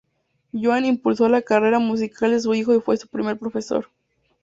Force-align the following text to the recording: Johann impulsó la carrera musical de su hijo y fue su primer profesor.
Johann 0.51 0.85
impulsó 0.85 1.29
la 1.29 1.43
carrera 1.43 1.77
musical 1.77 2.31
de 2.31 2.39
su 2.39 2.55
hijo 2.55 2.73
y 2.73 2.81
fue 2.81 2.97
su 2.97 3.07
primer 3.07 3.37
profesor. 3.37 3.87